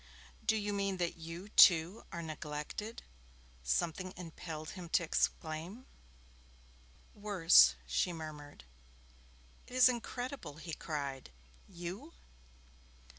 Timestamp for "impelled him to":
4.17-5.03